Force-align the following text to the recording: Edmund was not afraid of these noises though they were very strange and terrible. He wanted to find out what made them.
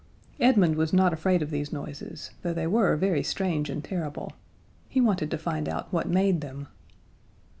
Edmund 0.39 0.77
was 0.77 0.93
not 0.93 1.13
afraid 1.13 1.43
of 1.43 1.51
these 1.51 1.71
noises 1.71 2.31
though 2.41 2.55
they 2.55 2.65
were 2.65 2.95
very 2.95 3.21
strange 3.21 3.69
and 3.69 3.83
terrible. 3.83 4.33
He 4.89 4.99
wanted 4.99 5.29
to 5.29 5.37
find 5.37 5.69
out 5.69 5.93
what 5.93 6.09
made 6.09 6.41
them. 6.41 6.69